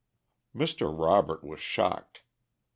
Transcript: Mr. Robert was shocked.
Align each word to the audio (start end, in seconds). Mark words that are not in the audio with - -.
Mr. 0.55 0.89
Robert 0.91 1.43
was 1.43 1.59
shocked. 1.59 2.23